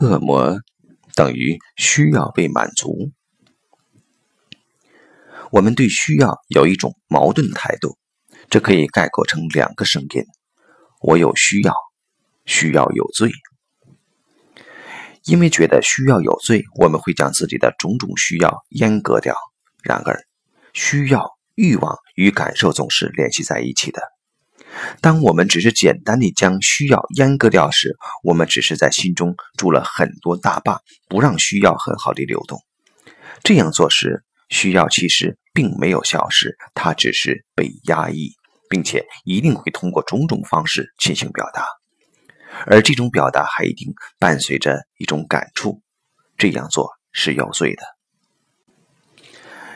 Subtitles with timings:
[0.00, 0.58] 恶魔
[1.14, 3.10] 等于需要被满足。
[5.50, 7.96] 我们对需要有一种矛盾态度，
[8.50, 10.24] 这可以概括成两个声音：
[11.00, 11.74] 我有需要，
[12.44, 13.30] 需要有罪。
[15.24, 19.34] 因为觉得需要有罪，我们会将自己的种种需要阉割掉。
[19.82, 20.26] 然而，
[20.72, 24.13] 需要、欲望与感受总是联系在一起的。
[25.00, 32.58] 当我们只是简单地将需要阉割掉时，我们只是在心中筑了很多大坝，不让需要很好的流动。
[33.42, 38.32] 这样做时，需要其实并没有消失，它只是被压抑，
[38.68, 41.66] 并且一定会通过种种方式进行表达，
[42.66, 45.82] 而这种表达还一定伴随着一种感触。
[46.36, 47.82] 这样做是有罪的。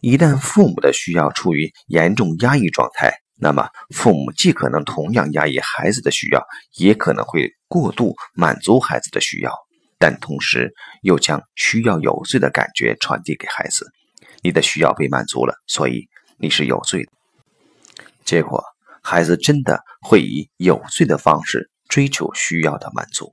[0.00, 9.50] 一旦父母的需要处于严重压抑状态，那么父母既可能同样压抑孩子的需要，也可能会过度满足孩子的需要，
[9.98, 13.90] 但同时又将需要有罪的感觉传递给孩子。
[14.42, 17.12] 你的需要被满足了，所以你是有罪的。
[18.24, 18.62] 结果，
[19.02, 23.32] 孩子真的会以有罪的方式追求需要的满足。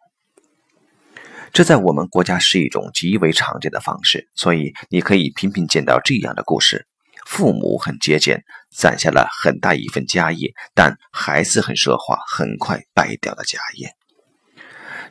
[1.53, 6.85] 这在我们国家是一种极为常见的方式，所以你可以频频见到这样的故事：
[7.27, 13.91] 父母很节俭，攒下了很大一份家业，但孩子很奢华，很快败掉了家业。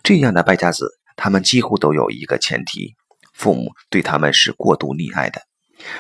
[0.02, 2.94] 这样的败家子，他们几乎都有一个前提：
[3.34, 5.42] 父母对他们是过度溺爱的。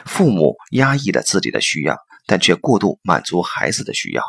[0.06, 4.22] 父母压抑了自己的需要，但却过度满足孩子的需要。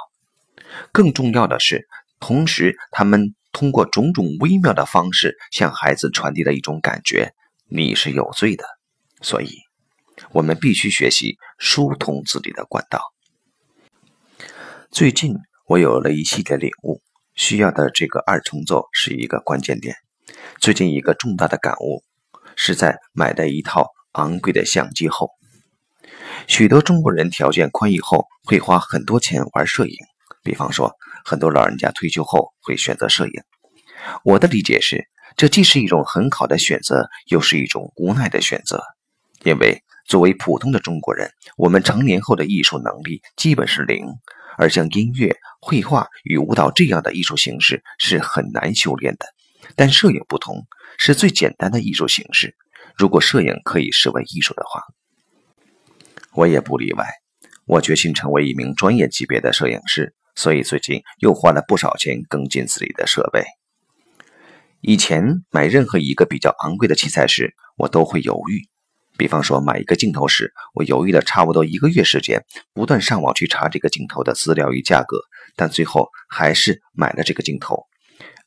[0.92, 1.88] 更重要的是，
[2.20, 3.34] 同时他们。
[3.54, 7.34] 通过种种微妙的方式向孩子传递了一种感觉：
[7.70, 8.64] 你是有罪的。
[9.24, 9.50] 所以，
[10.38, 13.02] 我们必须学习疏通自己的管道。
[14.92, 15.34] 最近，
[15.66, 17.02] 我有了一系列领悟，
[17.34, 19.96] 需要的这个二重奏是一个关键点。
[20.60, 22.04] 最近一个重大的感悟
[22.56, 25.32] 是在买的一套昂贵的相机后。
[26.46, 29.98] 许多中国人条件宽裕后会花很多钱玩摄影，
[30.44, 30.96] 比方说。
[31.26, 33.34] 很多老人家退休后会选择摄影。
[34.24, 38.82] 我的理解是，这既是一种很好的选择，又是一种无奈的选择。
[39.44, 44.06] 因为作为普通的中国人，我们成年后的艺术能力基本是零，
[44.58, 49.26] 而像音乐、绘画与舞蹈这样的艺术形式是很难修炼的。
[49.76, 50.66] 但摄影不同，
[50.98, 52.56] 是最简单的艺术形式。
[52.96, 54.82] 如果摄影可以视为艺术的话，
[56.34, 57.06] 我也不例外。
[57.66, 60.16] 我决心成为一名专业级别的摄影师。
[60.36, 63.44] 所以最近又花了不少钱更进自己的设备。
[64.82, 68.77] 以前买任何一个比较昂贵的器材时，我都会犹豫。
[69.18, 75.18] 比方说买一个镜头时，我犹豫了差不多一个月时间，不断上网去查这个镜头的资料与价格，
[75.56, 77.84] 但最后还是买了这个镜头。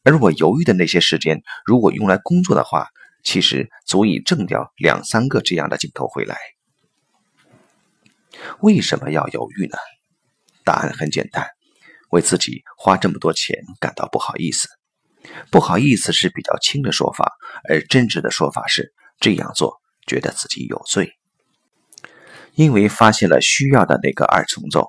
[0.04, 2.86] 而我犹豫的那些时间，如果用来工作的话，
[3.22, 6.38] 其实足以挣掉两三个这样的镜头回来。
[8.60, 9.76] 为什么要犹豫呢？
[10.64, 11.46] 答案很简单。
[12.10, 14.68] 为自己花这么多钱感到不好意思，
[15.50, 17.32] 不好意思是比较轻的说法，
[17.68, 21.12] 而真实的说法是这样做觉得自己有罪。
[22.54, 24.88] 因为发现了需要的那个二重奏，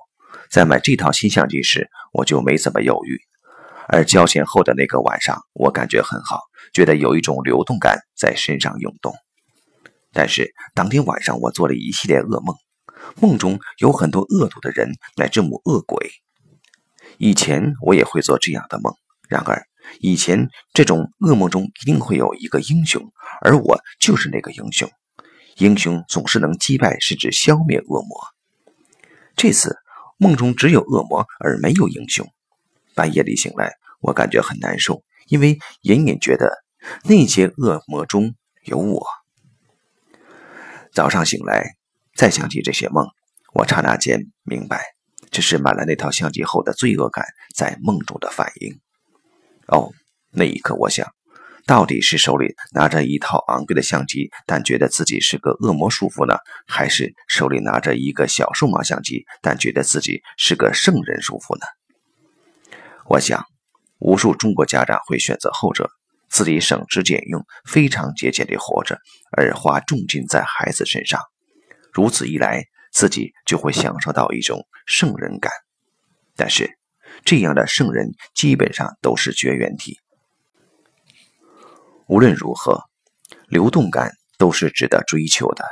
[0.50, 3.20] 在买这套新相机时我就没怎么犹豫，
[3.88, 6.40] 而交钱后的那个晚上我感觉很好，
[6.74, 9.14] 觉得有一种流动感在身上涌动。
[10.12, 12.54] 但是当天晚上我做了一系列噩梦，
[13.20, 16.10] 梦中有很多恶毒的人乃至母恶鬼。
[17.16, 18.92] 以前我也会做这样的梦，
[19.28, 19.64] 然而
[20.00, 23.02] 以前这种噩梦中一定会有一个英雄，
[23.40, 24.90] 而我就是那个英雄。
[25.56, 28.18] 英雄总是能击败甚至消灭恶魔。
[29.36, 29.76] 这次
[30.18, 32.26] 梦中只有恶魔而没有英雄。
[32.94, 36.62] 半夜里醒来，我感觉很难受，因为隐隐觉得
[37.04, 39.06] 那些恶魔中有我。
[40.92, 41.76] 早上醒来，
[42.14, 43.06] 再想起这些梦，
[43.54, 44.94] 我刹那间明白。
[45.30, 47.24] 这是买了那套相机后的罪恶感
[47.54, 48.78] 在梦中的反应。
[49.66, 49.90] 哦，
[50.30, 51.10] 那一刻我想，
[51.66, 61.66] 到底是手里拿着一套昂贵的相机，但觉得自己是个恶魔束缚呢，还是手里拿着一个小数码相机，但觉得自己是个圣人束缚呢？
[63.06, 63.44] 我想，
[63.98, 65.90] 无数中国家长会选择后者，
[66.28, 68.98] 自己省吃俭用，非常节俭地活着，
[69.36, 71.20] 而花重金在孩子身上。
[71.92, 72.64] 如此一来。
[72.94, 75.50] 自己就会享受到一种圣人感，
[76.36, 76.78] 但是
[77.24, 79.96] 这样的圣人基本上都是绝缘体。
[82.12, 82.78] 无论如何，
[83.48, 85.64] 流动感都是值得追求的。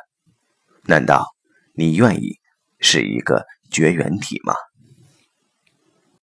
[0.84, 1.26] 难道
[1.74, 2.38] 你愿意
[2.78, 4.54] 是一个绝缘体吗？